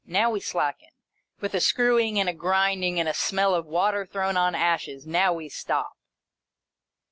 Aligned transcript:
Now 0.07 0.31
we 0.31 0.39
slacken. 0.39 0.87
With 1.41 1.53
a 1.53 1.59
screwing, 1.59 2.19
and 2.19 2.27
a 2.27 2.33
grinding, 2.33 2.99
and 2.99 3.07
a 3.07 3.13
smell 3.13 3.53
of 3.53 3.67
water 3.67 4.03
thrown 4.03 4.35
on 4.35 4.55
ashes, 4.55 5.05
now 5.05 5.31
we 5.33 5.47
stop 5.47 5.91